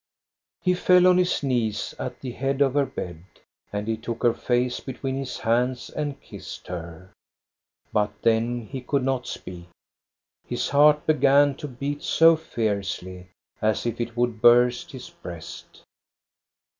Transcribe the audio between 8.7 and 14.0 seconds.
could not speak. His heart began to beat so fiercely, as